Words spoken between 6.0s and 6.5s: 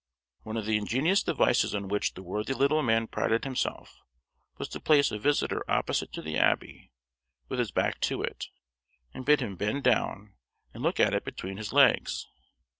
to the